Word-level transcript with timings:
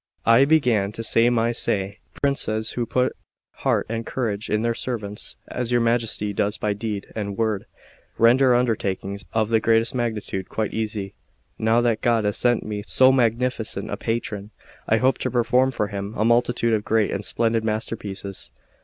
I 0.25 0.39
then 0.39 0.47
began 0.47 0.91
to 0.93 1.03
say 1.03 1.29
my 1.29 1.51
say: 1.51 1.99
"Princes 2.23 2.71
who 2.71 2.87
put 2.87 3.15
heart 3.57 3.85
and 3.87 4.03
courage 4.03 4.49
in 4.49 4.63
their 4.63 4.73
servants, 4.73 5.35
as 5.47 5.71
your 5.71 5.79
Majesty 5.79 6.33
does 6.33 6.57
by 6.57 6.73
deed 6.73 7.13
and 7.15 7.37
word, 7.37 7.67
render 8.17 8.55
undertakings 8.55 9.25
of 9.33 9.49
the 9.49 9.59
greatest 9.59 9.93
magnitude 9.93 10.49
quite 10.49 10.73
easy. 10.73 11.13
Now 11.59 11.81
that 11.81 12.01
God 12.01 12.25
has 12.25 12.35
sent 12.37 12.63
me 12.63 12.83
so 12.87 13.11
magnificent 13.11 13.91
a 13.91 13.95
patron, 13.97 14.49
I 14.89 14.97
hope 14.97 15.19
to 15.19 15.29
perform 15.29 15.69
for 15.69 15.89
him 15.89 16.15
a 16.17 16.25
multitude 16.25 16.73
of 16.73 16.83
great 16.83 17.11
and 17.11 17.23
splendid 17.23 17.63
master 17.63 17.95
pieces." 17.95 18.49